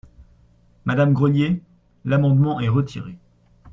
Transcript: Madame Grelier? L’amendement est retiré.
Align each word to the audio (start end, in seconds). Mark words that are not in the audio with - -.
Madame 0.85 1.13
Grelier? 1.13 1.61
L’amendement 2.05 2.59
est 2.59 2.69
retiré. 2.69 3.19